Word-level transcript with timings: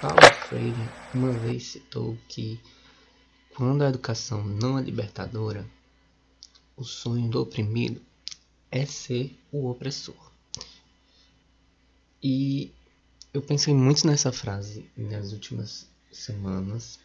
Paulo 0.00 0.16
Freire 0.48 0.88
uma 1.12 1.30
vez 1.30 1.64
citou 1.64 2.16
que 2.26 2.58
quando 3.54 3.82
a 3.82 3.88
educação 3.90 4.42
não 4.42 4.78
é 4.78 4.82
libertadora, 4.82 5.68
o 6.74 6.82
sonho 6.82 7.28
do 7.28 7.42
oprimido 7.42 8.00
é 8.70 8.86
ser 8.86 9.38
o 9.52 9.68
opressor. 9.68 10.32
E 12.22 12.72
eu 13.34 13.42
pensei 13.42 13.74
muito 13.74 14.06
nessa 14.06 14.32
frase 14.32 14.90
nas 14.96 15.32
últimas 15.32 15.86
semanas, 16.10 16.98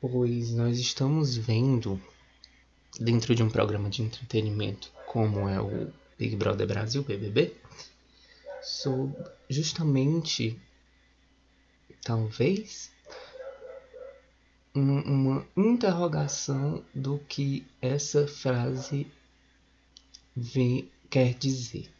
pois 0.00 0.54
nós 0.54 0.78
estamos 0.78 1.36
vendo 1.36 2.00
dentro 2.98 3.34
de 3.34 3.42
um 3.42 3.50
programa 3.50 3.90
de 3.90 4.00
entretenimento 4.00 4.90
como 5.06 5.46
é 5.46 5.60
o 5.60 5.92
Big 6.18 6.34
Brother 6.34 6.66
Brasil, 6.66 7.02
BBB, 7.02 7.54
sobre 8.62 9.22
justamente 9.50 10.58
talvez 12.02 12.92
uma 14.74 15.46
interrogação 15.56 16.82
do 16.94 17.18
que 17.28 17.66
essa 17.80 18.26
frase 18.26 19.06
vem, 20.34 20.90
quer 21.10 21.34
dizer. 21.34 21.90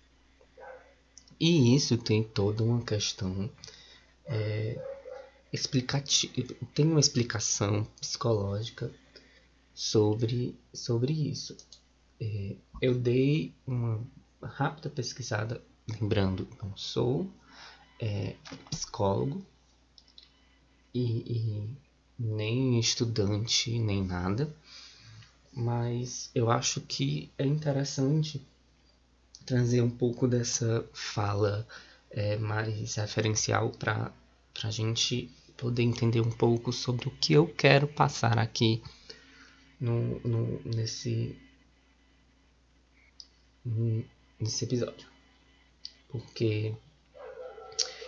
E 1.38 1.74
isso 1.74 1.98
tem 1.98 2.22
toda 2.22 2.62
uma 2.62 2.82
questão 2.82 3.50
é, 4.24 4.80
explicativa, 5.52 6.32
tem 6.74 6.86
uma 6.86 7.00
explicação 7.00 7.84
psicológica 8.00 8.90
sobre, 9.74 10.56
sobre 10.72 11.12
isso. 11.12 11.56
É, 12.20 12.56
eu 12.80 12.94
dei 12.94 13.52
uma 13.66 14.00
rápida 14.42 14.88
pesquisada, 14.88 15.62
lembrando, 15.88 16.48
não 16.62 16.74
sou 16.76 17.28
é, 18.00 18.36
psicólogo 18.70 19.44
e, 20.94 21.00
e 21.00 21.76
nem 22.18 22.78
estudante, 22.78 23.78
nem 23.78 24.04
nada, 24.04 24.54
mas 25.52 26.30
eu 26.34 26.50
acho 26.50 26.80
que 26.80 27.30
é 27.36 27.44
interessante 27.44 28.40
trazer 29.44 29.82
um 29.82 29.90
pouco 29.90 30.28
dessa 30.28 30.88
fala 30.92 31.66
é, 32.10 32.36
mais 32.36 32.94
referencial 32.94 33.70
para 33.70 34.12
a 34.62 34.70
gente 34.70 35.30
poder 35.56 35.82
entender 35.82 36.20
um 36.20 36.30
pouco 36.30 36.72
sobre 36.72 37.08
o 37.08 37.10
que 37.10 37.32
eu 37.32 37.46
quero 37.46 37.86
passar 37.86 38.38
aqui 38.38 38.82
no, 39.80 40.20
no, 40.20 40.60
nesse, 40.64 41.36
nesse 44.40 44.64
episódio. 44.64 45.08
Porque 46.08 46.74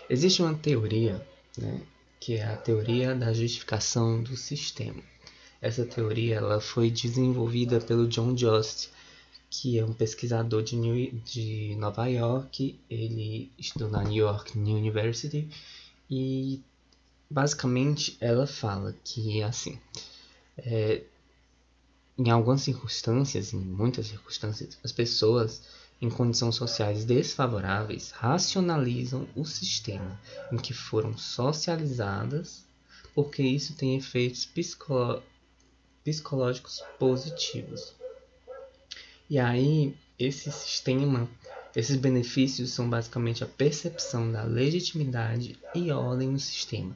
existe 0.08 0.42
uma 0.42 0.54
teoria 0.54 1.26
né, 1.58 1.80
que 2.24 2.36
é 2.36 2.42
a 2.42 2.56
teoria 2.56 3.14
da 3.14 3.34
justificação 3.34 4.22
do 4.22 4.34
sistema. 4.34 5.02
Essa 5.60 5.84
teoria 5.84 6.36
ela 6.36 6.58
foi 6.58 6.90
desenvolvida 6.90 7.78
pelo 7.82 8.08
John 8.08 8.34
Just, 8.34 8.88
que 9.50 9.78
é 9.78 9.84
um 9.84 9.92
pesquisador 9.92 10.62
de, 10.62 10.74
New, 10.74 11.12
de 11.22 11.76
Nova 11.76 12.06
York. 12.06 12.80
Ele 12.88 13.52
estudou 13.58 13.90
na 13.90 14.02
New 14.02 14.24
York 14.24 14.58
University 14.58 15.46
e 16.10 16.62
basicamente 17.28 18.16
ela 18.22 18.46
fala 18.46 18.96
que 19.04 19.42
assim, 19.42 19.78
é, 20.56 21.02
em 22.16 22.30
algumas 22.30 22.62
circunstâncias, 22.62 23.52
em 23.52 23.58
muitas 23.58 24.06
circunstâncias, 24.06 24.78
as 24.82 24.92
pessoas 24.92 25.62
em 26.04 26.10
condições 26.10 26.54
sociais 26.54 27.04
desfavoráveis 27.06 28.10
racionalizam 28.10 29.26
o 29.34 29.44
sistema 29.44 30.20
em 30.52 30.56
que 30.58 30.74
foram 30.74 31.16
socializadas, 31.16 32.62
porque 33.14 33.42
isso 33.42 33.74
tem 33.74 33.96
efeitos 33.96 34.44
psicolo 34.44 35.22
psicológicos 36.04 36.82
positivos. 36.98 37.94
E 39.30 39.38
aí, 39.38 39.96
esse 40.18 40.52
sistema, 40.52 41.26
esses 41.74 41.96
benefícios 41.96 42.70
são 42.70 42.90
basicamente 42.90 43.42
a 43.42 43.46
percepção 43.46 44.30
da 44.30 44.42
legitimidade 44.42 45.58
e 45.74 45.90
ordem 45.90 46.28
no 46.28 46.38
sistema, 46.38 46.94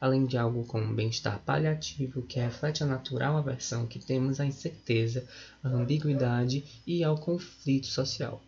além 0.00 0.24
de 0.24 0.38
algo 0.38 0.64
como 0.64 0.94
bem-estar 0.94 1.38
paliativo 1.40 2.22
que 2.22 2.40
reflete 2.40 2.82
a 2.82 2.86
natural 2.86 3.36
aversão 3.36 3.86
que 3.86 3.98
temos 3.98 4.40
à 4.40 4.46
incerteza, 4.46 5.28
à 5.62 5.68
ambiguidade 5.68 6.64
e 6.86 7.04
ao 7.04 7.18
conflito 7.18 7.88
social. 7.88 8.42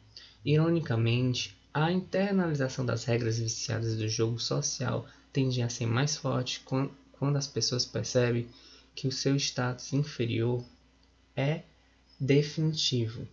Ironicamente, 0.50 1.54
a 1.75 1.92
internalização 1.92 2.86
das 2.86 3.04
regras 3.04 3.38
viciadas 3.38 3.98
do 3.98 4.09
jogo 4.09 4.41
social 4.41 5.06
tende 5.31 5.60
a 5.60 5.69
ser 5.69 5.84
mais 5.84 6.16
forte 6.16 6.64
quando 7.12 7.36
as 7.36 7.47
pessoas 7.47 7.84
percebem 7.84 8.48
que 8.94 9.06
o 9.06 9.12
seu 9.12 9.37
status 9.37 9.92
inferior 9.92 10.64
é 11.37 11.64
definitivo. 12.19 13.28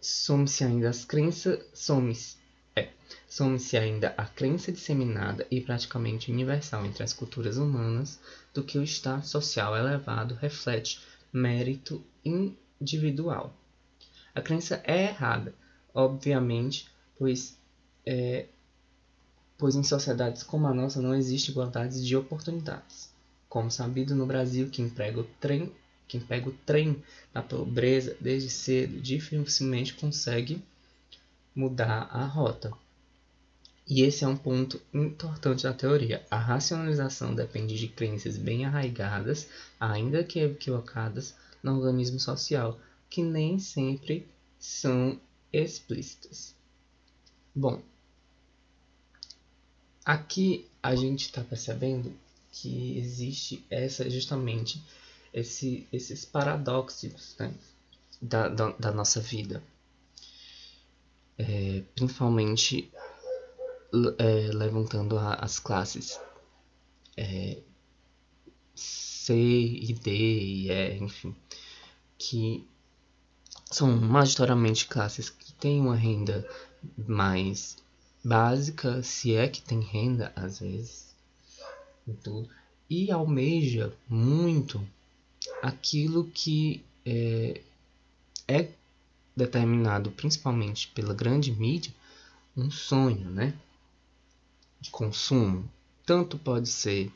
Some-se 0.00 0.64
ainda 0.64 0.88
as 0.88 1.04
crenças, 1.04 1.62
some-se 1.74 2.38
é, 2.74 2.88
some-se 3.28 3.76
ainda 3.76 4.14
a 4.16 4.24
crença 4.24 4.72
disseminada 4.72 5.46
e 5.50 5.60
praticamente 5.60 6.32
universal 6.32 6.86
entre 6.86 7.02
as 7.02 7.12
culturas 7.12 7.58
humanas 7.58 8.18
do 8.54 8.62
que 8.64 8.78
o 8.78 8.82
status 8.84 9.28
social 9.28 9.76
elevado 9.76 10.34
reflete 10.34 10.98
mérito 11.30 12.02
individual. 12.24 13.54
A 14.34 14.40
crença 14.40 14.82
é 14.84 15.04
errada, 15.04 15.54
obviamente, 15.92 16.88
pois, 17.18 17.58
é, 18.06 18.46
pois 19.58 19.74
em 19.74 19.82
sociedades 19.82 20.42
como 20.42 20.66
a 20.66 20.74
nossa 20.74 21.02
não 21.02 21.14
existe 21.14 21.50
igualdade 21.50 22.04
de 22.04 22.16
oportunidades. 22.16 23.12
Como 23.48 23.70
sabido 23.70 24.14
no 24.14 24.26
Brasil, 24.26 24.70
quem 24.70 24.88
pega 24.88 25.20
o 25.20 25.24
trem, 25.38 25.70
quem 26.08 26.20
pega 26.20 26.48
o 26.48 26.52
trem 26.64 27.02
na 27.34 27.42
pobreza 27.42 28.16
desde 28.20 28.48
cedo 28.48 29.00
dificilmente 29.00 29.94
consegue 29.94 30.62
mudar 31.54 32.08
a 32.10 32.24
rota. 32.24 32.72
E 33.86 34.02
esse 34.02 34.24
é 34.24 34.28
um 34.28 34.36
ponto 34.36 34.80
importante 34.94 35.64
da 35.64 35.74
teoria. 35.74 36.24
A 36.30 36.38
racionalização 36.38 37.34
depende 37.34 37.78
de 37.78 37.88
crenças 37.88 38.38
bem 38.38 38.64
arraigadas, 38.64 39.48
ainda 39.78 40.24
que 40.24 40.40
equivocadas, 40.40 41.34
no 41.62 41.76
organismo 41.76 42.18
social, 42.18 42.80
que 43.12 43.22
nem 43.22 43.58
sempre 43.58 44.26
são 44.58 45.20
explícitas. 45.52 46.56
Bom, 47.54 47.82
aqui 50.02 50.66
a 50.82 50.96
gente 50.96 51.26
está 51.26 51.44
percebendo 51.44 52.16
que 52.50 52.98
existe 52.98 53.66
essa 53.68 54.08
justamente 54.08 54.82
esse, 55.30 55.86
esses 55.92 56.24
paradoxos 56.24 57.36
né, 57.38 57.54
da, 58.20 58.48
da, 58.48 58.70
da, 58.70 58.90
nossa 58.90 59.20
vida, 59.20 59.62
é, 61.36 61.82
principalmente 61.94 62.90
é, 64.18 64.52
levantando 64.54 65.18
a, 65.18 65.34
as 65.34 65.58
classes 65.58 66.18
é, 67.14 67.58
C 68.74 69.34
e 69.34 69.92
D 69.92 70.10
e 70.10 70.70
E, 70.70 70.96
enfim, 70.96 71.36
que 72.16 72.66
são 73.72 73.90
majoritariamente 73.96 74.86
classes 74.86 75.30
que 75.30 75.52
têm 75.54 75.80
uma 75.80 75.96
renda 75.96 76.46
mais 76.96 77.76
básica, 78.22 79.02
se 79.02 79.34
é 79.34 79.48
que 79.48 79.62
tem 79.62 79.80
renda 79.80 80.32
às 80.36 80.60
vezes, 80.60 81.14
e 82.06 82.12
tudo, 82.12 82.48
e 82.88 83.10
almeja 83.10 83.92
muito 84.08 84.86
aquilo 85.62 86.24
que 86.24 86.84
é, 87.04 87.60
é 88.46 88.68
determinado 89.34 90.10
principalmente 90.10 90.88
pela 90.88 91.14
grande 91.14 91.50
mídia, 91.50 91.92
um 92.56 92.70
sonho, 92.70 93.30
né, 93.30 93.54
de 94.80 94.90
consumo. 94.90 95.68
Tanto 96.04 96.36
pode 96.36 96.68
ser 96.68 97.10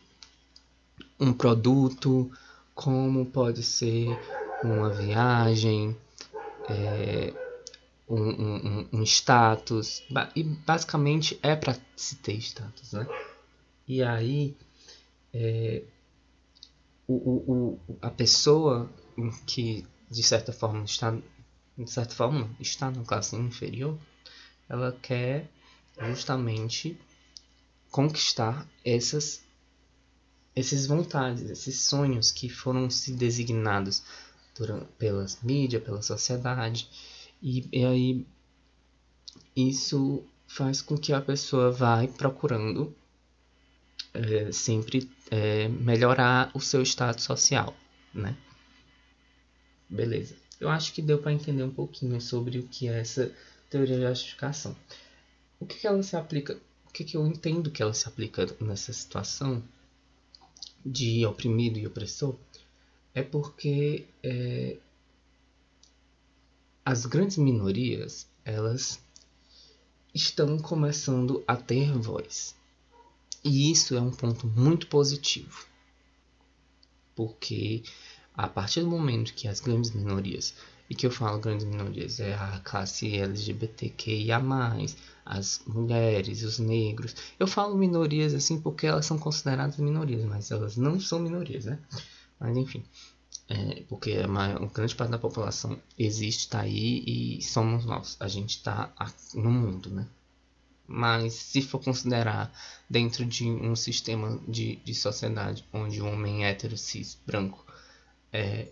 um 1.20 1.32
produto, 1.32 2.30
como 2.74 3.26
pode 3.26 3.62
ser 3.62 4.06
uma 4.62 4.88
viagem, 4.90 5.96
é, 6.68 7.34
um, 8.08 8.22
um, 8.22 8.88
um, 8.92 9.02
status. 9.02 10.02
E 10.34 10.42
basicamente 10.42 11.38
é 11.42 11.56
para 11.56 11.76
se 11.96 12.16
ter 12.16 12.34
status, 12.34 12.92
né? 12.92 13.06
E 13.86 14.02
aí 14.02 14.56
é, 15.32 15.82
o, 17.06 17.14
o, 17.14 17.52
o, 17.52 17.98
a 18.02 18.10
pessoa 18.10 18.90
que 19.46 19.86
de 20.10 20.22
certa 20.22 20.52
forma 20.52 20.84
está 20.84 21.16
de 21.76 21.90
certa 21.90 22.14
forma 22.14 22.48
está 22.58 22.90
na 22.90 23.04
classe 23.04 23.36
inferior, 23.36 23.98
ela 24.68 24.92
quer 25.02 25.50
justamente 26.08 26.98
conquistar 27.90 28.66
essas 28.84 29.44
esses 30.54 30.86
vontades, 30.86 31.50
esses 31.50 31.82
sonhos 31.82 32.32
que 32.32 32.48
foram 32.48 32.88
se 32.88 33.12
designados 33.12 34.02
durante, 34.56 34.86
pelas 34.98 35.42
mídias, 35.42 35.82
pela 35.82 36.02
sociedade. 36.02 36.88
E, 37.42 37.68
e 37.72 37.84
aí 37.84 38.26
isso 39.54 40.24
faz 40.46 40.80
com 40.80 40.96
que 40.96 41.12
a 41.12 41.20
pessoa 41.20 41.70
vai 41.70 42.08
procurando 42.08 42.94
é, 44.14 44.50
sempre 44.52 45.10
é, 45.30 45.68
melhorar 45.68 46.50
o 46.54 46.60
seu 46.60 46.82
status 46.82 47.24
social, 47.24 47.74
né? 48.14 48.36
Beleza. 49.88 50.36
Eu 50.60 50.68
acho 50.68 50.92
que 50.92 51.02
deu 51.02 51.18
para 51.18 51.32
entender 51.32 51.62
um 51.62 51.70
pouquinho 51.70 52.20
sobre 52.20 52.58
o 52.58 52.62
que 52.66 52.88
é 52.88 53.00
essa 53.00 53.32
teoria 53.68 53.96
de 53.96 54.06
justificação. 54.06 54.74
O 55.60 55.66
que, 55.66 55.78
que 55.78 55.86
ela 55.86 56.02
se 56.02 56.16
aplica? 56.16 56.58
O 56.86 56.92
que, 56.92 57.04
que 57.04 57.16
eu 57.16 57.26
entendo 57.26 57.70
que 57.70 57.82
ela 57.82 57.92
se 57.92 58.08
aplica 58.08 58.46
nessa 58.60 58.92
situação 58.92 59.62
de 60.84 61.26
oprimido 61.26 61.78
e 61.78 61.86
opressor? 61.86 62.36
É 63.16 63.22
porque 63.22 64.04
é, 64.22 64.76
as 66.84 67.06
grandes 67.06 67.38
minorias 67.38 68.28
elas 68.44 69.00
estão 70.14 70.58
começando 70.58 71.42
a 71.48 71.56
ter 71.56 71.90
voz. 71.96 72.54
E 73.42 73.72
isso 73.72 73.96
é 73.96 74.00
um 74.02 74.10
ponto 74.10 74.46
muito 74.46 74.86
positivo. 74.88 75.64
Porque 77.14 77.84
a 78.34 78.46
partir 78.48 78.82
do 78.82 78.90
momento 78.90 79.32
que 79.32 79.48
as 79.48 79.60
grandes 79.60 79.92
minorias, 79.92 80.54
e 80.90 80.94
que 80.94 81.06
eu 81.06 81.10
falo 81.10 81.38
grandes 81.38 81.64
minorias, 81.64 82.20
é 82.20 82.34
a 82.34 82.60
classe 82.62 83.16
LGBTQIA, 83.16 84.42
as 85.24 85.62
mulheres, 85.66 86.42
os 86.42 86.58
negros. 86.58 87.16
Eu 87.40 87.46
falo 87.46 87.78
minorias 87.78 88.34
assim 88.34 88.60
porque 88.60 88.86
elas 88.86 89.06
são 89.06 89.18
consideradas 89.18 89.78
minorias, 89.78 90.22
mas 90.26 90.50
elas 90.50 90.76
não 90.76 91.00
são 91.00 91.18
minorias, 91.18 91.64
né? 91.64 91.78
Mas 92.38 92.56
enfim, 92.56 92.84
é, 93.48 93.82
porque 93.88 94.12
a 94.12 94.26
maior, 94.26 94.66
grande 94.72 94.94
parte 94.94 95.10
da 95.10 95.18
população 95.18 95.80
existe, 95.98 96.40
está 96.40 96.60
aí 96.60 97.02
e 97.06 97.42
somos 97.42 97.84
nós. 97.84 98.16
A 98.18 98.28
gente 98.28 98.56
está 98.56 98.92
no 99.34 99.50
mundo, 99.50 99.90
né? 99.90 100.06
Mas 100.86 101.34
se 101.34 101.62
for 101.62 101.82
considerar 101.82 102.52
dentro 102.88 103.24
de 103.24 103.44
um 103.44 103.74
sistema 103.74 104.40
de, 104.46 104.76
de 104.76 104.94
sociedade 104.94 105.64
onde 105.72 106.00
o 106.00 106.06
homem 106.06 106.44
hétero, 106.44 106.76
cis, 106.76 107.18
branco 107.26 107.64
é, 108.32 108.68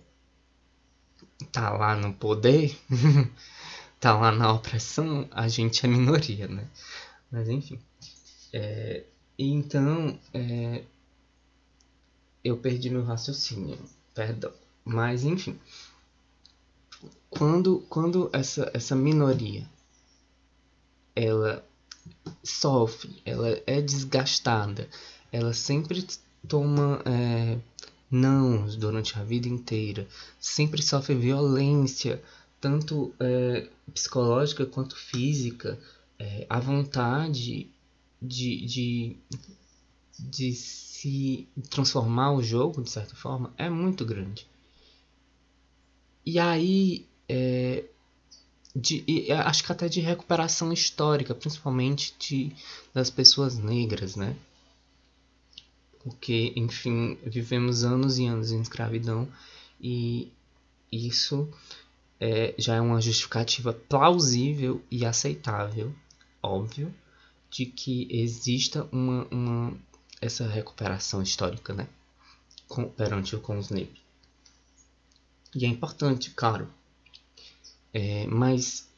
tá 1.50 1.70
lá 1.70 1.96
no 1.96 2.12
poder, 2.14 2.76
tá 3.98 4.16
lá 4.16 4.30
na 4.30 4.52
opressão, 4.52 5.28
a 5.30 5.48
gente 5.48 5.84
é 5.84 5.88
minoria, 5.88 6.46
né? 6.46 6.68
Mas 7.30 7.48
enfim. 7.48 7.80
É, 8.52 9.04
então, 9.38 10.18
é, 10.32 10.84
eu 12.44 12.56
perdi 12.58 12.90
meu 12.90 13.02
raciocínio, 13.02 13.78
perdão. 14.14 14.52
Mas 14.84 15.24
enfim. 15.24 15.58
Quando, 17.30 17.80
quando 17.88 18.30
essa, 18.32 18.70
essa 18.72 18.94
minoria 18.94 19.68
ela 21.16 21.64
sofre, 22.42 23.20
ela 23.24 23.60
é 23.66 23.80
desgastada, 23.80 24.88
ela 25.32 25.52
sempre 25.52 26.06
toma 26.46 27.00
é, 27.04 27.58
não 28.10 28.66
durante 28.76 29.18
a 29.18 29.24
vida 29.24 29.48
inteira, 29.48 30.06
sempre 30.38 30.82
sofre 30.82 31.14
violência, 31.14 32.22
tanto 32.60 33.12
é, 33.18 33.68
psicológica 33.92 34.66
quanto 34.66 34.96
física, 34.96 35.78
é, 36.18 36.46
a 36.48 36.60
vontade 36.60 37.68
de, 38.20 38.66
de, 38.66 39.16
de 40.18 40.52
se 40.52 41.48
transformar 41.70 42.32
o 42.32 42.42
jogo, 42.42 42.82
de 42.82 42.90
certa 42.90 43.14
forma, 43.14 43.52
é 43.56 43.68
muito 43.68 44.04
grande. 44.04 44.46
E 46.24 46.38
aí, 46.38 47.06
é, 47.28 47.84
de, 48.74 49.04
e, 49.06 49.30
acho 49.30 49.62
que 49.64 49.72
até 49.72 49.88
de 49.88 50.00
recuperação 50.00 50.72
histórica, 50.72 51.34
principalmente 51.34 52.14
de, 52.18 52.52
das 52.92 53.10
pessoas 53.10 53.58
negras, 53.58 54.16
né? 54.16 54.36
Porque, 56.02 56.52
enfim, 56.56 57.18
vivemos 57.24 57.84
anos 57.84 58.18
e 58.18 58.26
anos 58.26 58.50
em 58.50 58.60
escravidão 58.60 59.28
e 59.80 60.30
isso 60.90 61.48
é, 62.20 62.54
já 62.58 62.76
é 62.76 62.80
uma 62.80 63.00
justificativa 63.00 63.72
plausível 63.72 64.82
e 64.90 65.04
aceitável, 65.04 65.94
óbvio, 66.42 66.94
de 67.50 67.66
que 67.66 68.08
exista 68.10 68.88
uma, 68.90 69.26
uma 69.30 69.76
essa 70.24 70.46
recuperação 70.46 71.22
histórica, 71.22 71.74
né? 71.74 71.86
Com, 72.66 72.88
perante 72.88 73.36
com 73.36 73.58
os 73.58 73.70
negros. 73.70 74.00
E 75.54 75.64
é 75.64 75.68
importante, 75.68 76.30
claro. 76.30 76.68
É, 77.92 78.26
mas 78.26 78.88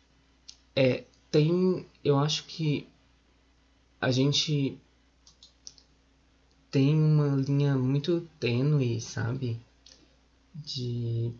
é, 0.74 1.04
tem. 1.30 1.86
Eu 2.02 2.18
acho 2.18 2.44
que 2.44 2.88
a 4.00 4.10
gente 4.10 4.78
tem 6.70 6.94
uma 6.94 7.36
linha 7.36 7.76
muito 7.76 8.20
tênue, 8.38 9.00
sabe? 9.00 9.60
De. 10.54 11.32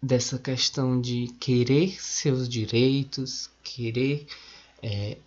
Dessa 0.00 0.38
questão 0.38 1.00
de 1.00 1.26
querer 1.40 2.00
seus 2.00 2.48
direitos, 2.48 3.50
querer 3.64 4.28
é, 4.80 5.18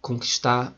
conquistar 0.00 0.74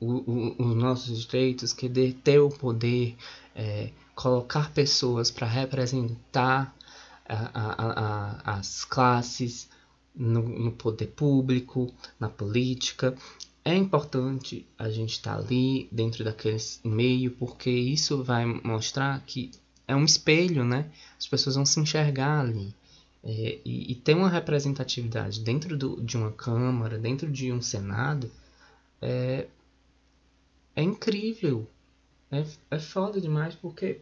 os 0.00 0.76
nossos 0.76 1.24
direitos, 1.24 1.72
querer 1.72 2.14
ter 2.24 2.40
o 2.40 2.48
poder, 2.48 3.16
é, 3.54 3.90
colocar 4.14 4.72
pessoas 4.72 5.30
para 5.30 5.46
representar 5.46 6.74
a, 7.28 7.50
a, 7.54 8.52
a, 8.52 8.58
as 8.58 8.84
classes 8.84 9.68
no, 10.14 10.42
no, 10.42 10.72
poder 10.72 11.08
público, 11.08 11.92
na 12.18 12.28
política. 12.28 13.16
É 13.64 13.74
importante 13.76 14.66
a 14.76 14.90
gente 14.90 15.12
estar 15.12 15.36
tá 15.36 15.38
ali 15.38 15.88
dentro 15.92 16.24
daquele 16.24 16.58
meio, 16.84 17.30
porque 17.32 17.70
isso 17.70 18.24
vai 18.24 18.44
mostrar 18.44 19.22
que 19.24 19.52
é 19.86 19.94
um 19.94 20.04
espelho, 20.04 20.64
né? 20.64 20.90
As 21.16 21.28
pessoas 21.28 21.54
vão 21.54 21.64
se 21.64 21.78
enxergar 21.78 22.40
ali. 22.40 22.74
É, 23.24 23.60
e, 23.64 23.92
e 23.92 23.94
ter 23.94 24.16
uma 24.16 24.28
representatividade 24.28 25.40
dentro 25.40 25.76
do, 25.76 26.02
de 26.02 26.16
uma 26.16 26.32
Câmara, 26.32 26.98
dentro 26.98 27.30
de 27.30 27.52
um 27.52 27.62
Senado, 27.62 28.28
é, 29.02 29.48
é 30.76 30.82
incrível. 30.82 31.68
É, 32.30 32.46
é 32.70 32.78
foda 32.78 33.20
demais 33.20 33.54
porque 33.56 34.00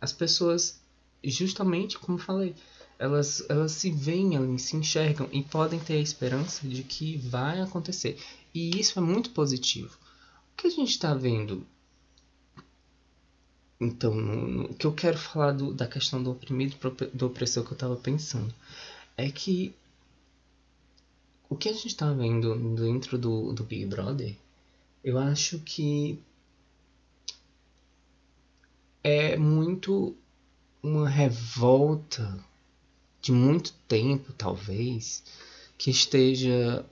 as 0.00 0.12
pessoas, 0.12 0.80
justamente 1.24 1.98
como 1.98 2.18
falei, 2.18 2.54
elas, 2.98 3.44
elas 3.48 3.72
se 3.72 3.90
veem 3.90 4.36
ali, 4.36 4.58
se 4.58 4.76
enxergam 4.76 5.28
e 5.32 5.42
podem 5.42 5.78
ter 5.78 5.94
a 5.94 6.00
esperança 6.00 6.66
de 6.68 6.82
que 6.82 7.16
vai 7.16 7.60
acontecer. 7.60 8.20
E 8.52 8.78
isso 8.78 8.98
é 8.98 9.02
muito 9.02 9.30
positivo. 9.30 9.96
O 10.52 10.56
que 10.56 10.66
a 10.66 10.70
gente 10.70 10.90
está 10.90 11.14
vendo? 11.14 11.64
Então, 13.80 14.12
o 14.64 14.74
que 14.74 14.86
eu 14.86 14.92
quero 14.92 15.16
falar 15.16 15.52
do, 15.52 15.72
da 15.72 15.86
questão 15.86 16.20
do 16.20 16.32
oprimido 16.32 16.76
do 17.14 17.26
opressor 17.26 17.64
que 17.64 17.70
eu 17.70 17.76
estava 17.76 17.94
pensando 17.94 18.52
é 19.16 19.30
que 19.30 19.72
o 21.48 21.56
que 21.56 21.68
a 21.68 21.72
gente 21.72 21.88
está 21.88 22.12
vendo 22.12 22.54
dentro 22.74 23.16
do, 23.18 23.52
do 23.52 23.64
Big 23.64 23.86
Brother, 23.86 24.36
eu 25.02 25.18
acho 25.18 25.58
que 25.60 26.18
é 29.02 29.36
muito 29.36 30.14
uma 30.82 31.08
revolta 31.08 32.38
de 33.20 33.32
muito 33.32 33.72
tempo, 33.86 34.32
talvez, 34.32 35.22
que 35.76 35.90
esteja 35.90 36.84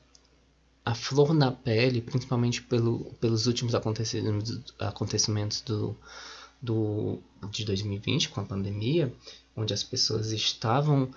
a 0.84 0.94
flor 0.94 1.34
na 1.34 1.50
pele, 1.50 2.00
principalmente 2.00 2.62
pelo, 2.62 3.00
pelos 3.20 3.46
últimos 3.46 3.75
acontecimentos, 3.75 4.62
acontecimentos 4.78 5.60
do, 5.60 5.96
do, 6.62 7.18
de 7.50 7.64
2020, 7.64 8.28
com 8.28 8.40
a 8.40 8.44
pandemia, 8.44 9.12
onde 9.56 9.75
as 9.75 9.82
pessoas 9.82 10.30
estavam 10.30 11.10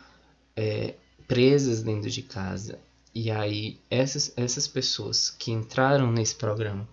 é, 0.55 0.96
presas 1.27 1.84
dentro 1.84 2.10
de 2.10 2.24
casa. 2.24 2.79
E 3.13 3.32
aí, 3.32 3.80
essas, 3.89 4.32
essas 4.38 4.68
pessoas 4.68 5.30
que 5.30 5.51
entraram 5.51 6.12
nesse 6.12 6.36
programa 6.36 6.88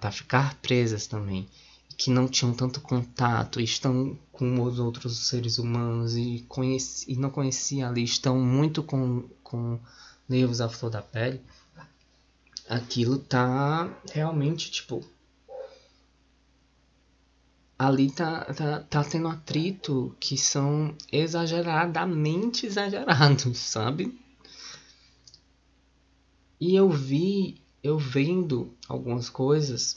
para 0.00 0.10
ficar 0.12 0.54
presas 0.56 1.06
também 1.06 1.48
que 1.98 2.10
não 2.12 2.28
tinham 2.28 2.54
tanto 2.54 2.80
contato, 2.80 3.60
estão 3.60 4.16
com 4.30 4.62
os 4.62 4.78
outros 4.78 5.26
seres 5.26 5.58
humanos 5.58 6.16
e, 6.16 6.46
conheci, 6.48 7.12
e 7.12 7.16
não 7.16 7.28
conheciam 7.28 7.90
ali, 7.90 8.04
estão 8.04 8.38
muito 8.38 8.84
com, 8.84 9.28
com 9.42 9.80
nervos 10.28 10.60
à 10.60 10.68
flor 10.68 10.92
da 10.92 11.02
pele, 11.02 11.40
aquilo 12.68 13.18
tá 13.18 13.92
realmente, 14.12 14.70
tipo, 14.70 15.04
ali 17.76 18.12
tá, 18.12 18.44
tá, 18.44 18.80
tá 18.80 19.02
tendo 19.02 19.26
atrito 19.26 20.14
que 20.20 20.38
são 20.38 20.94
exageradamente 21.10 22.64
exagerados, 22.66 23.58
sabe? 23.58 24.16
E 26.60 26.74
eu 26.74 26.88
vi, 26.90 27.60
eu 27.82 27.98
vendo 27.98 28.74
algumas 28.88 29.30
coisas 29.30 29.96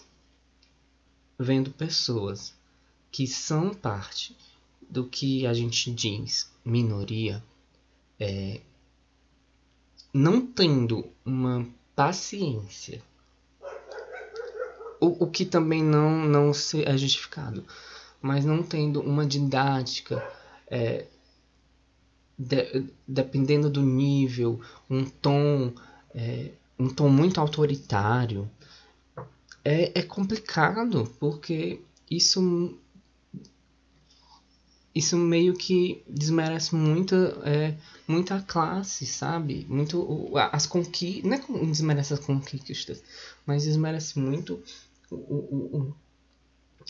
vendo 1.37 1.71
pessoas 1.71 2.53
que 3.11 3.25
são 3.25 3.73
parte 3.73 4.37
do 4.89 5.07
que 5.07 5.47
a 5.47 5.53
gente 5.53 5.91
diz 5.91 6.51
minoria, 6.63 7.43
é, 8.19 8.61
não 10.13 10.45
tendo 10.45 11.07
uma 11.25 11.67
paciência 11.95 13.01
o, 15.01 15.25
o 15.25 15.27
que 15.27 15.43
também 15.43 15.83
não, 15.83 16.23
não 16.25 16.51
é 16.85 16.97
justificado. 16.97 17.65
Mas 18.21 18.45
não 18.45 18.61
tendo 18.61 19.01
uma 19.01 19.25
didática, 19.25 20.23
é, 20.67 21.07
de, 22.37 22.85
dependendo 23.07 23.67
do 23.67 23.81
nível, 23.81 24.61
um 24.87 25.03
tom, 25.03 25.73
é, 26.15 26.51
um 26.77 26.89
tom 26.89 27.09
muito 27.09 27.39
autoritário, 27.39 28.49
é, 29.63 29.99
é 29.99 30.01
complicado, 30.03 31.11
porque 31.19 31.81
isso 32.09 32.77
isso 34.93 35.17
meio 35.17 35.53
que 35.53 36.03
desmerece 36.07 36.75
muita, 36.75 37.15
é, 37.45 37.77
muita 38.05 38.41
classe, 38.41 39.05
sabe? 39.05 39.65
Muito 39.69 40.29
as 40.51 40.67
conquistas, 40.67 41.23
não 41.23 41.37
é 41.61 41.65
desmerece 41.65 42.13
as 42.13 42.19
conquistas, 42.19 43.01
mas 43.45 43.63
desmerece 43.63 44.19
muito 44.19 44.61
o, 45.09 45.15
o, 45.15 45.77
o, 45.77 45.95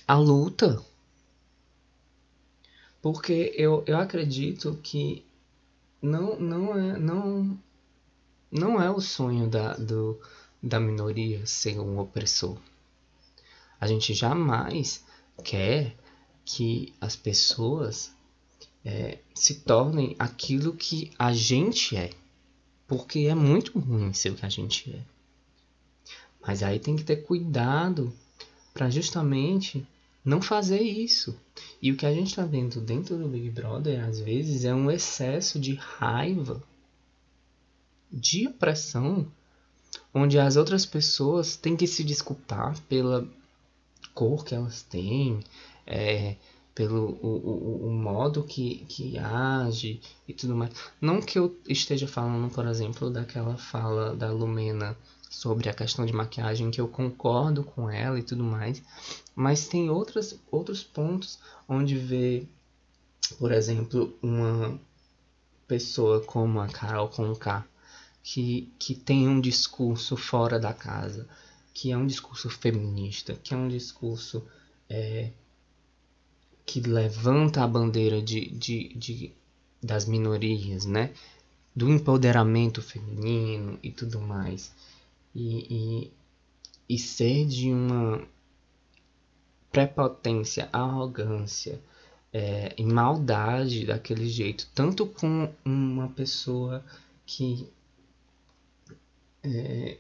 a 0.08 0.16
luta. 0.16 0.84
Porque 3.02 3.54
eu, 3.56 3.84
eu 3.86 3.98
acredito 3.98 4.80
que 4.82 5.24
não, 6.02 6.40
não, 6.40 6.78
é, 6.78 6.98
não, 6.98 7.58
não 8.52 8.82
é 8.82 8.90
o 8.90 9.00
sonho 9.00 9.48
da, 9.48 9.74
do, 9.76 10.20
da 10.62 10.80
minoria 10.80 11.46
ser 11.46 11.80
um 11.80 12.00
opressor. 12.00 12.58
A 13.80 13.88
gente 13.88 14.14
jamais 14.14 15.04
quer 15.44 15.96
que 16.44 16.94
as 17.00 17.16
pessoas 17.16 18.12
é, 18.84 19.20
se 19.34 19.62
tornem 19.62 20.16
aquilo 20.20 20.74
que 20.74 21.12
a 21.18 21.32
gente 21.32 21.96
é. 21.96 22.12
Porque 22.88 23.20
é 23.20 23.36
muito 23.36 23.80
ruim 23.80 24.12
ser 24.12 24.32
o 24.32 24.36
que 24.36 24.46
a 24.46 24.50
gente 24.50 24.92
é. 24.92 25.02
Mas 26.46 26.62
aí 26.62 26.80
tem 26.80 26.96
que 26.96 27.04
ter 27.04 27.18
cuidado 27.18 28.12
para 28.74 28.90
justamente 28.90 29.88
não 30.24 30.42
fazer 30.42 30.82
isso. 30.82 31.38
E 31.82 31.92
o 31.92 31.98
que 31.98 32.06
a 32.06 32.14
gente 32.14 32.28
está 32.28 32.46
vendo 32.46 32.82
dentro 32.82 33.18
do 33.18 33.28
Big 33.28 33.50
Brother, 33.50 34.04
às 34.04 34.20
vezes, 34.20 34.66
é 34.66 34.74
um 34.74 34.92
excesso 34.92 35.60
de 35.60 35.76
raiva, 35.76 36.62
de 38.12 38.48
opressão, 38.48 39.26
onde 40.14 40.38
as 40.38 40.56
outras 40.56 40.86
pessoas 40.86 41.56
têm 41.56 41.76
que 41.76 41.88
se 41.88 42.04
desculpar 42.04 42.80
pela 42.84 43.28
cor 44.14 44.44
que 44.44 44.54
elas 44.54 44.82
têm, 44.82 45.40
é, 45.88 46.36
pelo 46.76 47.18
o, 47.22 47.28
o, 47.28 47.88
o, 47.88 47.92
modo 47.92 48.44
que, 48.44 48.86
que 48.88 49.18
age 49.18 50.02
e 50.28 50.34
tudo 50.34 50.56
mais. 50.56 50.72
Não 51.00 51.22
que 51.22 51.38
eu 51.38 51.58
esteja 51.68 52.08
falando, 52.08 52.52
por 52.54 52.66
exemplo, 52.66 53.10
daquela 53.10 53.58
fala 53.58 54.16
da 54.16 54.32
Lumena 54.32 54.98
sobre 55.30 55.70
a 55.70 55.74
questão 55.74 56.06
de 56.06 56.14
maquiagem, 56.14 56.72
que 56.72 56.82
eu 56.82 56.88
concordo 56.88 57.64
com 57.64 57.90
ela 57.90 58.20
e 58.20 58.24
tudo 58.24 58.44
mais, 58.44 58.84
mas 59.34 59.68
tem 59.68 59.90
outras, 59.90 60.38
outros 60.52 60.84
pontos 60.84 61.40
onde 61.68 61.98
vê, 61.98 62.46
por 63.40 63.52
exemplo, 63.52 64.14
uma 64.22 64.78
pessoa 65.68 66.20
como 66.22 66.60
a 66.60 66.68
Carol 66.68 67.08
Conká, 67.08 67.66
que, 68.24 68.72
que 68.78 68.96
tem 68.96 69.28
um 69.28 69.40
discurso 69.42 70.16
fora 70.16 70.60
da 70.60 70.74
casa, 70.74 71.28
que 71.74 71.92
é 71.92 71.98
um 71.98 72.06
discurso 72.06 72.50
feminista, 72.50 73.34
que 73.44 73.54
é 73.54 73.58
um 73.58 73.68
discurso 73.68 74.44
é, 74.90 75.32
que 76.66 76.82
levanta 76.82 77.64
a 77.64 77.68
bandeira 77.68 78.22
de, 78.22 78.50
de, 78.50 78.90
de, 78.90 79.32
das 79.82 80.06
minorias, 80.06 80.86
né? 80.86 81.14
Do 81.76 81.90
empoderamento 81.90 82.82
feminino 82.82 83.80
e 83.82 83.92
tudo 83.92 84.20
mais. 84.20 84.74
E, 85.34 85.66
e, 85.70 86.12
e 86.90 87.00
ser 87.00 87.46
de 87.46 87.72
uma 87.72 88.22
prepotência, 89.72 90.70
arrogância 90.72 91.82
é, 92.34 92.74
e 92.78 92.84
maldade 92.84 93.86
daquele 93.86 94.28
jeito, 94.28 94.68
tanto 94.76 95.06
com 95.06 95.52
uma 95.64 96.10
pessoa 96.10 96.84
que 97.26 97.68
é, 99.44 99.98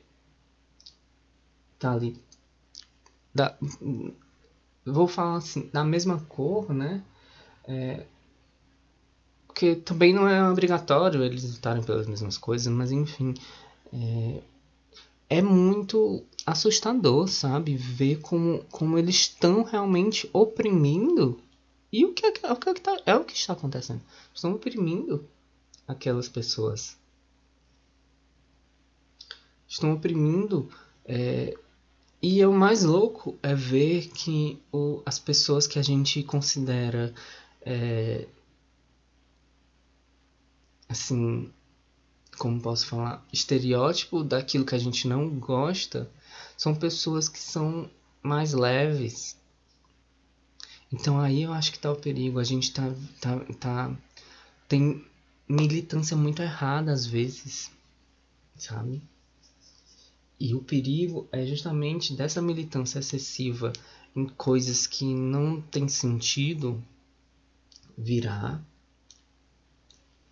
tá 1.79 1.93
ali 1.93 2.21
da, 3.33 3.57
vou 4.85 5.07
falar 5.07 5.37
assim, 5.37 5.69
da 5.71 5.83
mesma 5.83 6.19
cor, 6.27 6.73
né? 6.73 7.03
É, 7.65 8.05
porque 9.47 9.75
também 9.75 10.13
não 10.13 10.27
é 10.27 10.49
obrigatório 10.49 11.23
eles 11.23 11.43
lutarem 11.43 11.83
pelas 11.83 12.07
mesmas 12.07 12.37
coisas, 12.37 12.71
mas 12.71 12.91
enfim. 12.91 13.33
É, 13.93 14.41
é 15.29 15.41
muito 15.41 16.25
assustador, 16.45 17.27
sabe? 17.27 17.77
Ver 17.77 18.19
como, 18.19 18.65
como 18.65 18.97
eles 18.97 19.15
estão 19.15 19.63
realmente 19.63 20.29
oprimindo. 20.33 21.39
E 21.91 22.03
o 22.05 22.13
que, 22.13 22.25
é, 22.25 22.51
o 22.51 22.55
que, 22.55 22.69
é, 22.69 22.73
tá, 22.73 23.01
é 23.05 23.15
o 23.15 23.23
que 23.23 23.33
está 23.33 23.53
acontecendo? 23.53 24.01
Estão 24.33 24.53
oprimindo 24.53 25.25
aquelas 25.87 26.27
pessoas. 26.27 26.97
Estão 29.71 29.93
oprimindo 29.93 30.69
é, 31.05 31.57
e 32.21 32.45
o 32.45 32.51
mais 32.51 32.83
louco 32.83 33.39
é 33.41 33.55
ver 33.55 34.09
que 34.09 34.61
o, 34.69 35.01
as 35.05 35.17
pessoas 35.17 35.65
que 35.65 35.79
a 35.79 35.81
gente 35.81 36.21
considera 36.23 37.13
é, 37.61 38.27
assim, 40.89 41.49
como 42.37 42.59
posso 42.61 42.85
falar, 42.85 43.25
estereótipo 43.31 44.25
daquilo 44.25 44.65
que 44.65 44.75
a 44.75 44.77
gente 44.77 45.07
não 45.07 45.29
gosta, 45.39 46.11
são 46.57 46.75
pessoas 46.75 47.29
que 47.29 47.39
são 47.39 47.89
mais 48.21 48.51
leves. 48.51 49.37
Então 50.91 51.17
aí 51.17 51.43
eu 51.43 51.53
acho 51.53 51.71
que 51.71 51.79
tá 51.79 51.89
o 51.89 51.95
perigo. 51.95 52.39
A 52.39 52.43
gente 52.43 52.73
tá, 52.73 52.93
tá, 53.21 53.39
tá 53.57 53.97
tem 54.67 55.01
militância 55.47 56.17
muito 56.17 56.41
errada 56.41 56.91
às 56.91 57.05
vezes, 57.05 57.71
sabe? 58.57 59.01
E 60.43 60.55
o 60.55 60.59
perigo 60.63 61.27
é 61.31 61.45
justamente 61.45 62.15
dessa 62.15 62.41
militância 62.41 62.97
excessiva 62.97 63.71
em 64.15 64.25
coisas 64.25 64.87
que 64.87 65.05
não 65.05 65.61
tem 65.61 65.87
sentido 65.87 66.83
virar 67.95 68.59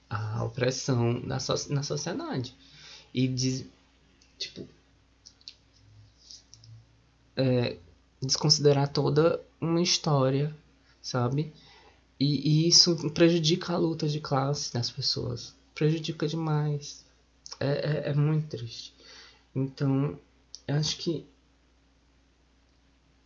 a 0.10 0.44
opressão 0.44 1.14
na, 1.22 1.40
so 1.40 1.54
na 1.72 1.84
sociedade. 1.84 2.56
E 3.14 3.28
de, 3.28 3.68
tipo, 4.40 4.68
é, 7.36 7.78
desconsiderar 8.20 8.92
toda 8.92 9.40
uma 9.62 9.80
história, 9.80 10.58
sabe? 11.04 11.54
E, 12.20 12.66
e, 12.66 12.68
isso 12.68 13.12
prejudica 13.12 13.74
a 13.74 13.78
luta 13.78 14.08
de 14.08 14.20
classe 14.20 14.74
das 14.74 14.90
pessoas. 14.90 15.54
Prejudica 15.76 16.28
demais. 16.28 17.06
É, 17.60 17.68
é, 17.68 18.10
é 18.10 18.14
muito 18.16 18.48
triste. 18.48 18.98
Então, 19.60 20.18
eu 20.66 20.76
acho 20.76 20.98
que 20.98 21.28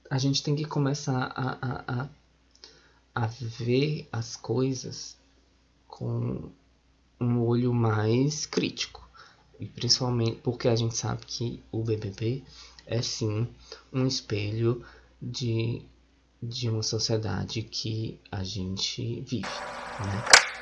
a 0.09 0.17
gente 0.17 0.41
tem 0.41 0.55
que 0.55 0.65
começar 0.65 1.31
a, 1.35 1.57
a, 1.61 2.01
a, 2.01 2.09
a 3.13 3.27
ver 3.27 4.07
as 4.11 4.35
coisas 4.35 5.15
com 5.87 6.49
um 7.19 7.39
olho 7.39 7.71
mais 7.71 8.47
crítico. 8.47 9.07
E 9.59 9.67
principalmente 9.67 10.39
porque 10.41 10.67
a 10.67 10.75
gente 10.75 10.97
sabe 10.97 11.23
que 11.25 11.63
o 11.71 11.83
BBB 11.83 12.43
é 12.87 13.01
sim 13.01 13.47
um 13.91 14.07
espelho 14.07 14.83
de, 15.21 15.83
de 16.41 16.67
uma 16.67 16.81
sociedade 16.81 17.61
que 17.61 18.19
a 18.31 18.43
gente 18.43 19.21
vive. 19.21 19.47
Né? 19.99 20.52